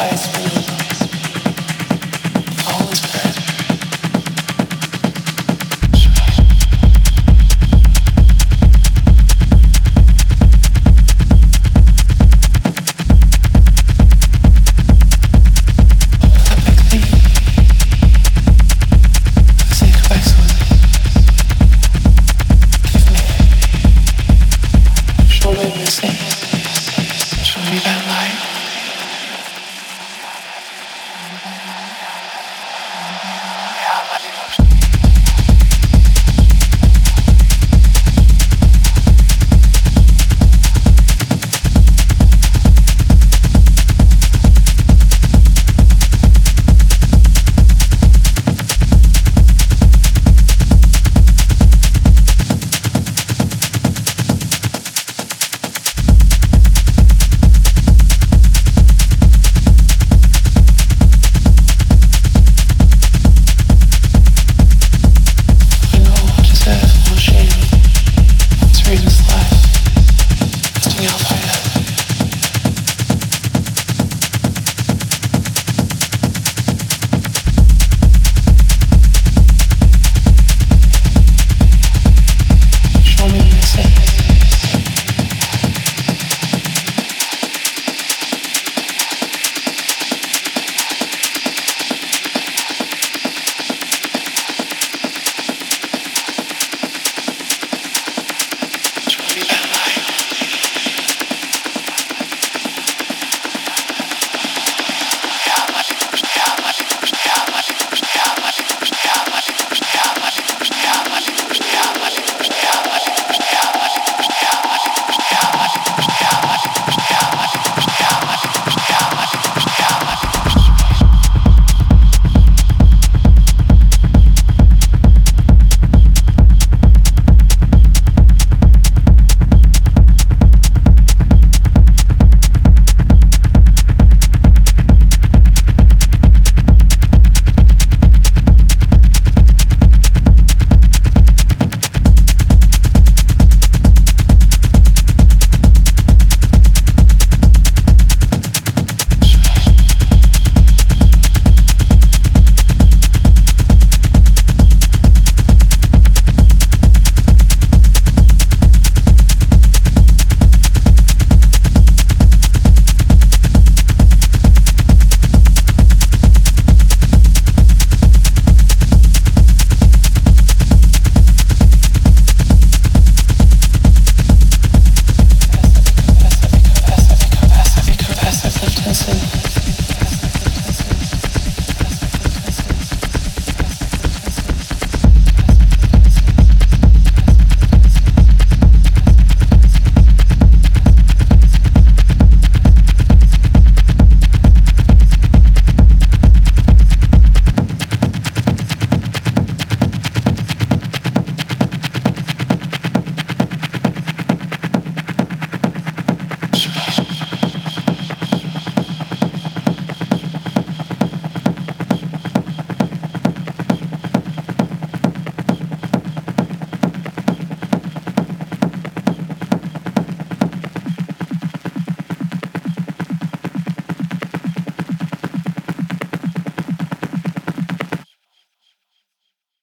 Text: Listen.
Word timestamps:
Listen. 0.00 0.59